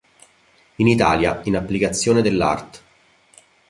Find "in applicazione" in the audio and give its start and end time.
1.43-2.23